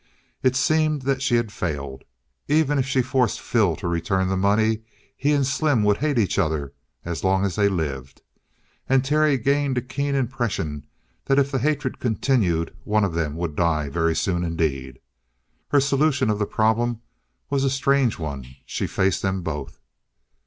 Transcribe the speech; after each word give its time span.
It 0.41 0.55
seemed 0.55 1.03
that 1.03 1.21
she 1.21 1.35
had 1.35 1.51
failed. 1.51 2.05
Even 2.47 2.79
if 2.79 2.87
she 2.87 3.03
forced 3.03 3.39
Phil 3.39 3.75
to 3.75 3.87
return 3.87 4.29
the 4.29 4.35
money, 4.35 4.81
he 5.15 5.31
and 5.31 5.45
Slim 5.45 5.83
would 5.83 5.97
hate 5.97 6.17
each 6.17 6.39
other 6.39 6.73
as 7.05 7.23
long 7.23 7.45
as 7.45 7.55
they 7.55 7.69
lived. 7.69 8.23
And 8.89 9.05
Terry 9.05 9.37
gained 9.37 9.77
a 9.77 9.81
keen 9.83 10.15
impression 10.15 10.87
that 11.25 11.37
if 11.37 11.51
the 11.51 11.59
hatred 11.59 11.99
continued, 11.99 12.73
one 12.83 13.03
of 13.03 13.13
them 13.13 13.35
would 13.35 13.55
die 13.55 13.89
very 13.89 14.15
soon 14.15 14.43
indeed. 14.43 14.97
Her 15.67 15.79
solution 15.79 16.31
of 16.31 16.39
the 16.39 16.47
problem 16.47 17.01
was 17.51 17.63
a 17.63 17.69
strange 17.69 18.17
one. 18.17 18.45
She 18.65 18.87
faced 18.87 19.21
them 19.21 19.43
both. 19.43 19.79